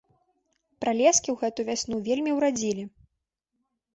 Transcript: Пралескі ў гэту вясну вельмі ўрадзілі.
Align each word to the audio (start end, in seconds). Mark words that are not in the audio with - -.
Пралескі 0.85 1.29
ў 1.33 1.35
гэту 1.43 1.65
вясну 1.69 1.95
вельмі 2.09 2.31
ўрадзілі. 2.37 2.83